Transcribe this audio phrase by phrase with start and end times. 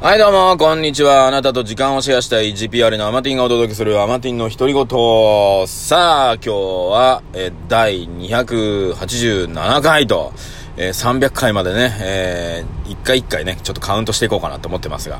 [0.00, 1.26] はいどうも、こんにちは。
[1.26, 4.86] あなたと時間をシェアしたい GPR のアマティンがお届けするアマティンの独り言。
[5.66, 10.32] さあ、今日は、え第287回と、
[10.76, 15.18] えー、300回までね、えー、1回1回ね、ちょっとカウントしていこうかなと思ってますが。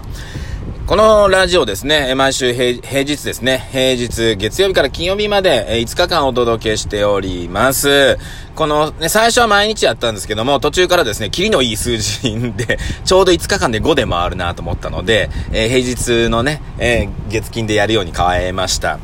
[0.88, 8.16] このラジオですね、毎週平日ですね、平日月曜日から金曜日まで5日間お届けしております。
[8.54, 12.22] このね、最初は毎日やったんですけども、途中からですね、キリのいい数字
[12.56, 18.98] で、 ちょうど5日間で5で回るなと思ったので、えー、平日のね、えー、月金でやるように変えました。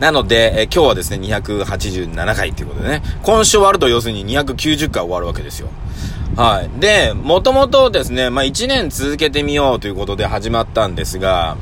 [0.00, 5.68] なので、えー、今日はですね、287回ということでね、今週終わると要するに290回終わるわけですよ。
[6.36, 6.80] はい。
[6.80, 11.56] で、もともとですね、まあ、1年続けてみようということで始まったんですが、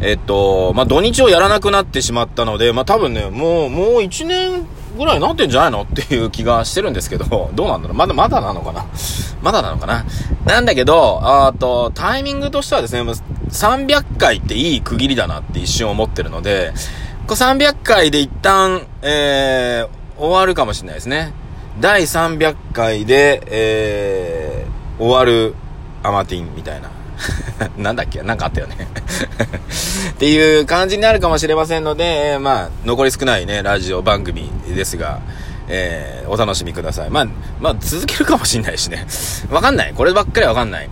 [0.00, 7.96] えっと、まあ、土日をやらなくなってしまったので、まあ、多分ね、もう、もう1年ぐらいなってんじゃないのっていう気がしてるんですけど、 どうなんだろう？
[7.96, 8.84] まだ、まだなのかな？
[9.42, 10.04] まだなのかな？
[10.44, 16.72] なんだけど、あと、タイミングとしてはですね、300回っていい区切りだなって一瞬思ってるので、
[17.26, 21.32] こ300回で一旦、えー、終わるかもしれないですね。
[21.80, 25.54] 第300回で、えー、終わる
[26.02, 26.90] アマティンみたいな。
[27.78, 28.22] なんだっけ？
[28.22, 28.76] なんかあったよね
[30.10, 35.20] っていう感じになるかもしれませんので、えー、まあ、残り少ないね、ラジオ番組ですが、
[35.68, 37.10] えー、お楽しみください。
[37.10, 37.26] まあ、
[37.60, 39.06] まあ、続けるかもしんないしね。
[39.50, 39.92] わかんない。
[39.94, 40.88] こればっかりわかんない。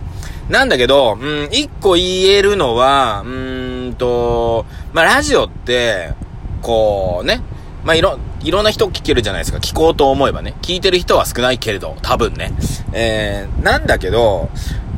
[0.49, 6.13] なんだけど、うん、一個言えるのは、うんと、まあ、ラジオって、
[6.61, 7.41] こうね、
[7.83, 9.57] まあ、いろ、いろんな人聞けるじゃないですか。
[9.57, 10.53] 聞こうと思えばね。
[10.61, 12.53] 聞いてる人は少ないけれど、多分ね。
[12.93, 14.49] えー、なんだけど、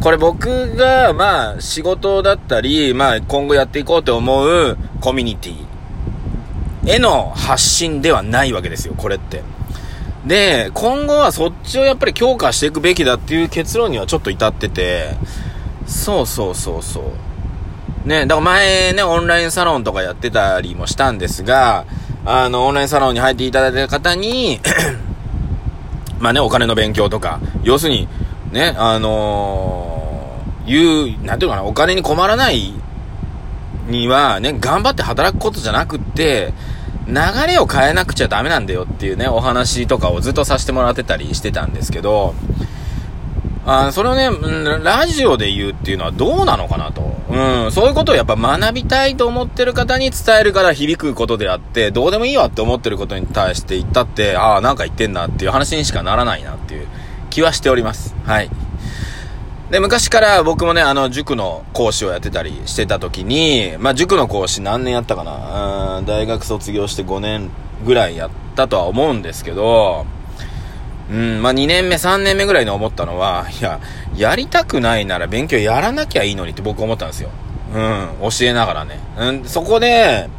[0.01, 5.73] これ僕が、まあ、仕事だったり、まあ、今後やっていこうと思うコミュニティ
[6.85, 9.43] への発信ではないわけですよ、これって。
[10.25, 15.15] で、今後はそっちをやっぱり強化していくべきだっていう結論にはちょっと至ってて、
[15.85, 17.13] そうそうそうそ
[18.05, 18.07] う。
[18.07, 21.85] ね、だから前ね、オンラインサロンとかやってたりもしたんですが、
[22.25, 24.61] あの、オンラインサロンに入っていただいた方に
[26.19, 28.07] まあね、お金の勉強とか、要するに、
[28.51, 32.73] ね、あのー、いう、なんていうかな、お金に困らない
[33.87, 36.53] には、ね、頑張って働くことじゃなくって、
[37.07, 37.15] 流
[37.47, 42.33] れを変えなくちゃダメなんだよっていうね、お話とかをずっとさせてもらってたりしてたんですけど、
[43.65, 44.29] あそれをね、
[44.83, 47.13] ラジオで言うっていうのはどうなのかなと。
[47.29, 56.87] うん、そういうことをやっぱ学びたいと思ってる方に伝えるから響くことであって、どうでもいいわって思ってることに対して言ったって、ああ、なんか言ってんなっていう話にしかならないなっていう
[57.29, 58.15] 気はしております。
[58.25, 58.49] はい。
[59.71, 67.49] で、昔から僕もね、あの、塾の講師をやってたりしてた時に、まあ、塾の講師何年やったかなうん大学卒業して5年
[67.85, 70.05] ぐらいやったとは思うんですけど、
[71.11, 73.79] うん、まあ、2年目、3年目ぐらいに思ったのは、いや、
[74.15, 77.29] やりたくないなら勉強やらなきゃいいのにって僕思ったんですよ。
[77.73, 78.99] うん、教えながらね。
[79.17, 80.29] うん、そこで、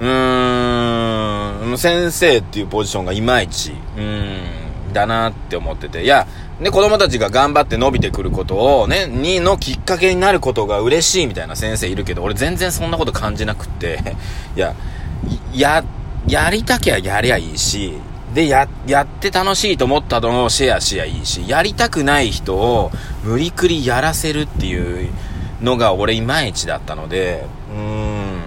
[0.00, 6.02] うーん、先生っていうポジションがいまいち、うん、だなって思ってて。
[6.02, 6.26] いや、
[6.60, 14.00] ね、子供たちが頑張って伸びてくることをね、にのきっかけになることが嬉しいみたいな先生いるけど、俺全然そんなこと感じなくって、
[14.56, 14.74] いや、
[15.54, 15.84] や、
[16.26, 17.94] やりたきゃやりゃいいし、
[18.36, 22.90] で、や、やって楽しいと思ったのをシェアしやいいし、やりたくない人を
[23.24, 25.10] 無理くりやらせるっていう
[25.62, 28.42] のが俺いまいちだったので、うーん。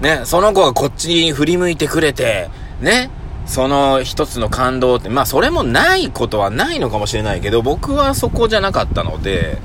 [0.00, 2.48] ね、その子がこっちに振り向いてくれて、
[2.80, 3.10] ね、
[3.44, 9.58] その一つの感動って、まあそれもないことはないのかもしれないけど、僕はそこじゃなかったので、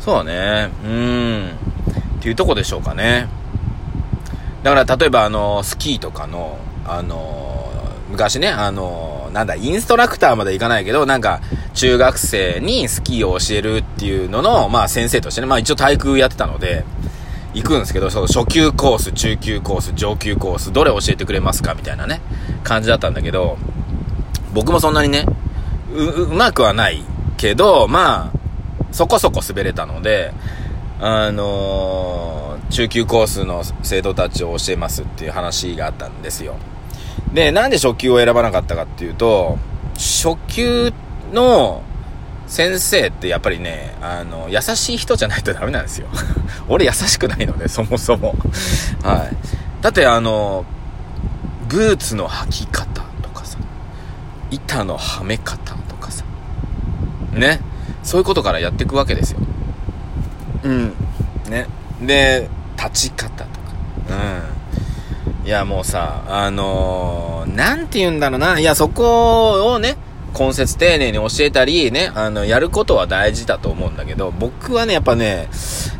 [0.00, 3.28] そうね、うーん、っていうとこでしょうかね。
[4.62, 6.56] だから例えばあの、スキーとかの、
[6.86, 7.71] あの、
[8.12, 11.40] 昔ね、あの、なんだ、インストラクターまで行かないけど、なんか、
[11.72, 16.84] 中学生にスキーを教えるっていうのの、まあ先生としてね、まあ一応体育やってたので、
[17.54, 22.20] 行くんですけど、その初級コース、中級コース、上級コース、どれ教えてくれますかみたいなね、
[22.62, 23.56] 感じだったんだけど、
[24.52, 25.24] 僕もそんなにね、
[25.94, 27.02] う、うまくはない
[27.38, 28.38] けど、まあ、
[28.92, 30.34] そこそこ滑れたので、
[31.00, 36.56] あのー、中級コースの生徒たちを教えますっていう話があったんですよ。
[37.32, 39.58] で、なんで初級を選ばなかったかっていうと、
[39.94, 40.92] 初級
[41.32, 41.82] の
[42.46, 46.08] 先生ってやっぱりね、あの、優しい人じゃないとダメなんですよ。
[46.68, 48.34] 俺優しくないので、そもそも。
[49.02, 49.36] はい。
[49.80, 50.64] だってあの、
[51.68, 53.56] ブーツの履き方とかさ、
[54.50, 56.24] 板のはめ方とかさ、
[57.32, 57.60] ね。
[58.02, 59.38] そういうことからやっていくわけですよ。
[60.64, 60.94] うん。
[61.48, 61.66] ね。
[62.02, 63.48] で、立ち方とか。
[64.10, 64.61] うん。
[65.44, 68.60] いや、もうさ、あのー、なんて言うんだろうな。
[68.60, 69.96] いや、そこをね、
[70.38, 75.48] 根節丁寧に教えたり、ね、あの、やることは大事だと思うんだけど、僕はね、やっぱね、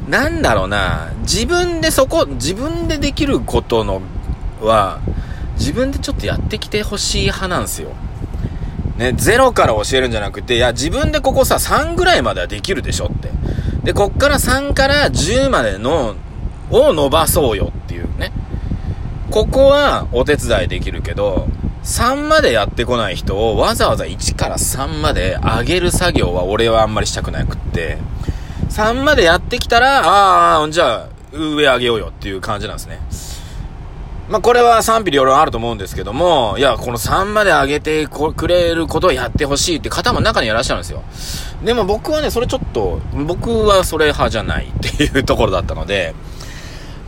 [0.08, 4.00] なんだろうな、自分でそこ、自分でできることの、
[4.60, 5.00] は、
[5.58, 7.90] 自分でちょっとやってきてほしい派なんですよ。
[8.96, 13.30] ね、0から教えるんじゃなくて、いや、自分でここさ、3ぐらいまではできるでしょって。
[13.82, 16.14] で、こっから3から10までの、
[16.70, 17.71] を伸ばそうよ。
[19.32, 21.49] ここはお手伝いできるけど、
[21.84, 27.96] 3までやってこない人をわざわざ1から3まで上げる作業は俺はあんまりしたくなくって、
[28.69, 33.00] 3までやってきたら、ああ、じゃあ、上上げようよっていう感じなんですね。
[34.29, 41.02] まあ、これは賛否両論あると思うんですけども、いや、この3まで上げてくれることをやってほしいって方も中にいらっしゃるんですよ。
[41.64, 46.14] でも僕はね、それちょっと、僕はそれ派じゃないっていうところだったので、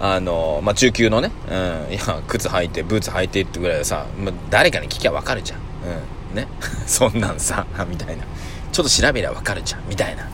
[0.01, 5.59] あの、まあ、中級のね、うん、いや、靴履いて、ブーツ履いてってぐらいでさ、まあ、誰かに聞きゃわかるじゃん。
[5.61, 6.49] うん、ね。
[6.87, 8.25] そんなんさ、みたいな。
[8.73, 10.25] ちょっと調べりゃわかるじゃん、みたいな。
[10.25, 10.27] っ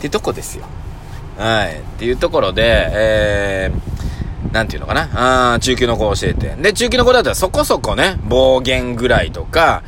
[0.00, 0.64] てとこですよ。
[1.38, 1.78] はい。
[1.78, 5.54] っていうところで、えー、なんていうのかな。
[5.54, 6.54] あ中級の子を教えて。
[6.56, 9.82] で、中級の子だったらそこそこね、暴言ぐらいとか、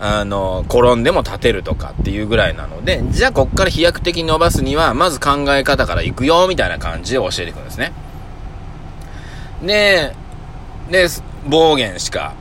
[0.00, 7.92] あの、転んでも立てるとかっていうぐらいなので、じゃあこっから飛躍的に伸ばすには、まず考え方から行くよ、みたいな感じで教えていくんですね。
[9.66, 10.14] で、
[10.90, 11.08] で、
[11.48, 12.34] 暴言しか、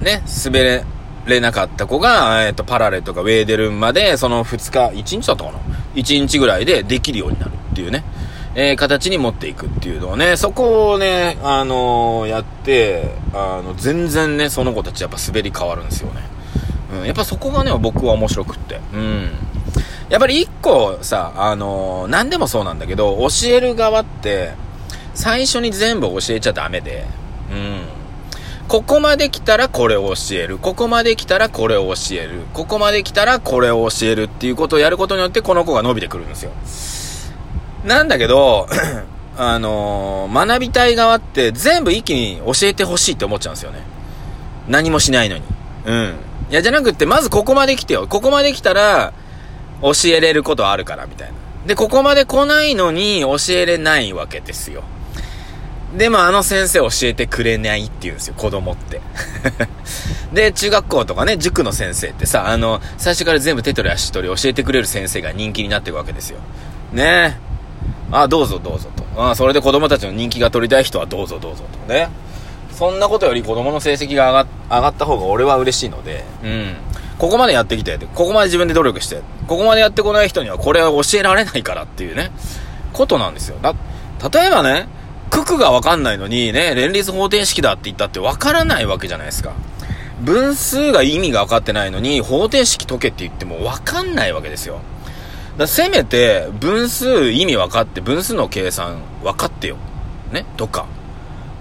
[0.00, 0.84] ね、滑れ、
[1.26, 5.58] れなかった子が、えっ、ー、と、パラレとかウェーデルンまで、その2日、1日だったかな
[5.94, 8.04] ?1 日ぐらいでできるようになるっていうね、
[8.54, 16.20] えー、形に持っていくっていうのをね、そこをね、あのー、やって、あの、全然ね、その子たちやっぱ滑り変わるんですよね。
[17.00, 18.80] うん、やっぱそこがね、僕は面白くって。
[18.92, 19.30] うん。
[20.10, 24.52] やっぱり一個さ、あの、何でもそうなんだけど、教える側って、
[25.14, 27.06] 最初に全部教えちゃダメで、
[27.50, 28.02] うん。
[28.68, 30.58] ここまで来たらこれを教える。
[30.58, 32.40] ここまで来たらこれを教える。
[32.54, 36.52] ここまで来たらこれを教えるっていうことをやることによってこの子が伸びてくるんですよ。
[37.84, 38.68] なんだけど、
[39.36, 43.80] あのー、学びたい側って全部一気に教えてほしいって思っちゃうんですよね。
[44.68, 45.42] 何もしないのに。
[45.86, 46.14] うん。
[46.50, 48.06] いや、じゃなくって、まずここまで来てよ。
[48.06, 49.12] ここまで来たら、
[49.82, 51.34] 教えれることあるから、みたいな。
[51.66, 54.84] で、ここまで来ないのに教えれないわけですよ。
[55.96, 59.00] でもあの先生教えてくれないって言うんですよ、子供って。
[60.32, 66.38] で、中学校とかね、塾の先生ってさ、あの、最初から全部手取り足取り教えてくれる先生が人気になっていくわけですよ。
[66.92, 67.52] ねえ
[68.10, 69.30] あ、どうぞどうぞと。
[69.30, 72.08] あ、それで子供たちの人気が取りたい人はどうぞどうぞとね。
[72.70, 76.74] そんなことより子供の成績が上が上がった方が俺は嬉しいので、うん。
[77.18, 82.32] ここまでやってきて、ここまで自分で努力して、ここまでやってこない人にはこれは教えられないからっていうね、
[82.92, 83.58] ことなんですよ。
[83.62, 83.74] だ、
[84.32, 84.88] 例えばね、
[85.32, 89.54] 九九がわかんないのにね、連立方程式だって言ったってわからないわけじゃないですか。
[90.20, 94.80] 分数が意味が分かってないのに、方程式解けって言っても分かんないわけですよ。
[95.56, 99.76] だせめて、分数意味分かって、分数の計算分かってよ。
[100.32, 100.86] ねとか。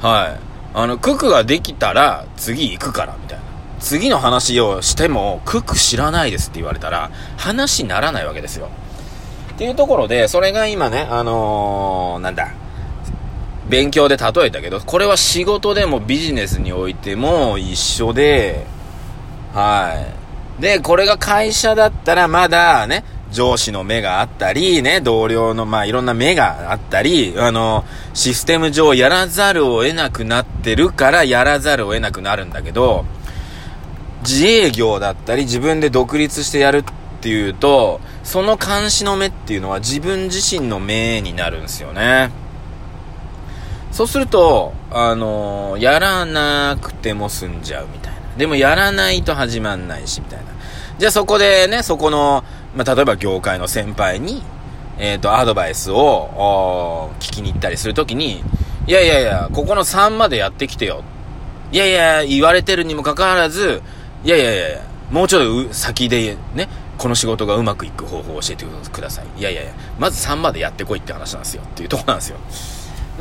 [0.01, 0.39] はい。
[0.73, 3.43] あの、九九ができたら、次行くから、みたいな。
[3.79, 8.69] 次の話をしても、九九知らないですって言われたら、話にならないわけですよ。
[9.53, 12.51] っていうところで、それが今ね、あのー、なんだ、
[13.71, 18.65] 勉強で例えたけど、これは仕事でもビジネスにおいても一緒で、
[19.53, 19.95] は
[20.59, 20.61] い。
[20.61, 33.05] で、これが会社だったらまだね、上司の目があったり、ね、同僚の、まあ、いろんな目があったり、あの、システム上やらざるを得なくなってるからやらざるを得なくなるんだけど、
[34.23, 36.83] 自営業だったり自分で独立してやるっ
[37.21, 42.40] ていうと、その監視の目っていうのは自分自身の目になるんですよね。
[43.91, 48.19] そうすると、あのー、やらなくても済んじゃうみたいな。
[48.37, 50.45] でもやらないと始まんないし、みたいな。
[50.97, 52.43] じゃあそこでね、そこの、
[52.75, 54.43] まあ、例えば業界の先輩に、
[54.97, 58.43] えっ、ー、と、アドバイスを、聞きに行ったりするときに、
[58.87, 61.03] いやいやいや、ここの3までやってきてよ。
[61.71, 63.81] いやいや、言われてるにもかかわらず、
[64.23, 64.81] いやいやいや
[65.11, 69.25] もうちょっと先でね、この仕事がうまくいく方法を教えてください。
[69.39, 71.63] いやいやいや、まず3までやってこいって話なんですよ。
[71.63, 72.37] っていうとこなんですよ。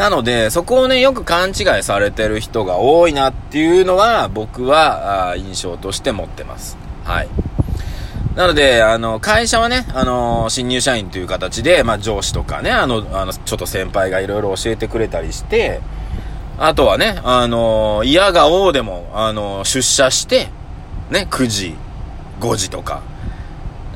[0.00, 6.78] なので、そこをね、よく勘違いされてる人が多いなっていうのは、僕は、印象として持ってます。
[7.04, 7.28] はい。
[8.35, 15.83] なので、あの、会社はね、あの、新入社員という形で、まあ、上司とかね、あの、あの、ちょっと先輩がいろいろ教えてくれたりして、
[16.57, 20.49] あとはね、あの、嫌が王でも、あの、出社して、
[21.11, 21.75] ね、9時、
[22.40, 23.02] 5時とか、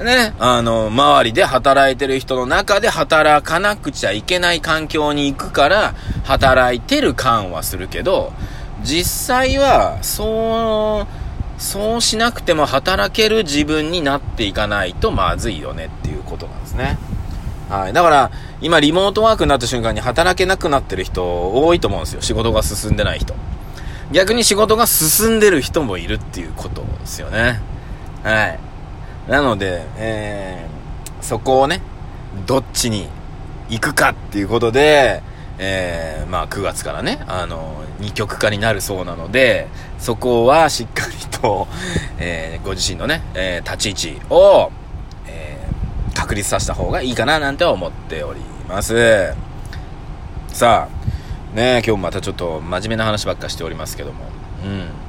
[0.02, 8.32] ね、あの、周りで働いてる人の中で働かなくちゃいけない環境に行くから、働いてる感はするけど、
[8.82, 16.98] 実際は、そう、そうしなくても働ける自分になっていかないとまずいよねっていうことなんですね。
[17.70, 17.92] はい。
[17.92, 21.22] だから、今リモートワークになった瞬間に働けなくなってる人
[21.52, 22.22] 多いと思うんですよ。
[22.22, 23.34] 仕事が進んでない人。
[24.12, 27.60] 逆に仕事が進んでる人もいるっていうことですよね。
[28.22, 28.58] はい。
[29.28, 31.80] なので、えー、そこをね、
[32.46, 33.08] どっちに
[33.68, 35.22] 行くかっていうことで、
[35.58, 41.66] えー、まあ9月からね、あの、二極化になるそうなので、そこはしっかりと、
[42.18, 44.70] えー、ご自身のね、えー、立ち位置を、
[45.26, 49.34] えー、確立させた方がいいかななんて思っております。
[50.48, 54.24] さあ、ね今日またちょっと真面目な話ばっかしておりますけども、
[54.64, 55.03] うん。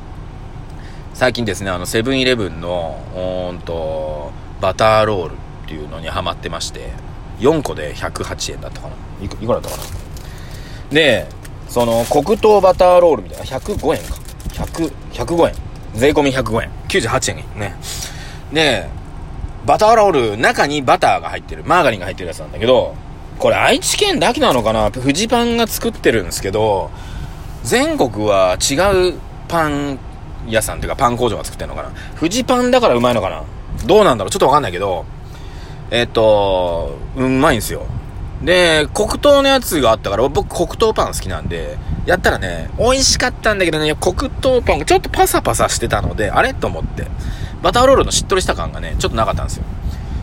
[1.15, 6.89] 最近ですね、あの、セブンイレブンの、ほんと、バターロールっていうのにハマってまして、
[7.39, 9.83] 4個で108円だったかないくいくらだったかな
[10.89, 11.25] で、
[11.69, 14.15] その、黒糖バターロールみたいな、105円か。
[14.49, 15.55] 100、105円。
[15.93, 16.69] 税込み105円。
[16.89, 17.77] 98円ね。
[18.51, 18.89] で、
[19.65, 22.93] バターロール、中にバターが入ってる、マーガリンが入ってるやつなんだけど、
[23.39, 26.91] これ愛知県だけなのかなフジパンが作ってるんですけど、
[27.63, 29.13] 全国は違う
[29.47, 29.97] パン
[30.47, 33.43] 屋さんっていうかパン工場が作ってんのかなフジパンだからうまいのかな
[33.85, 35.05] どうなんだろうちょっとわかんないけど、
[35.91, 37.85] えっと、うまいんですよ。
[38.41, 46.53] で、黒糖のやつがあったから、僕黒糖パン好きなんで、やったらね、美味しかったんだけどね、黒糖パンがちょっとパサパサしてたので、あれ？
[46.53, 47.07] と思って、
[47.63, 49.63] バターロールのしっとりした感がね、ちょっとなかったんですよ。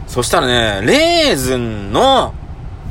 [0.07, 2.35] そしたらね、レーズンの、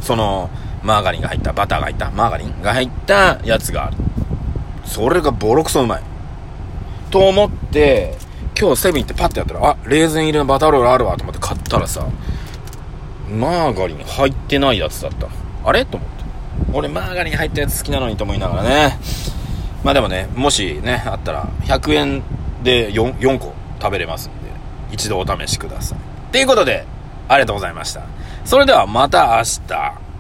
[0.02, 0.50] その、
[0.84, 3.98] マーガリンが入った、バターが入った、マーガリンが入ったやつがある。
[4.86, 6.04] それがボロクソうまい。
[7.12, 8.18] と思って、
[8.60, 12.06] 今日セブン行ってパッてやったら、あ、レーズン入りのバターロールあるわと思って買ったらさ、
[13.30, 15.28] マーガリン入ってないやつだった。
[15.64, 16.24] あれと思って。
[16.74, 18.98] 俺マーガリン入ったやつ好きなのにと思いながらね。
[19.84, 22.24] まあでもね、もしね、あったら、100円
[22.64, 24.38] で 4, 4個食べれますんで、
[24.92, 26.32] 一度お試しください。
[26.32, 26.86] ということで、
[27.28, 28.04] ありがとうございました。
[28.46, 30.11] それではまた明日。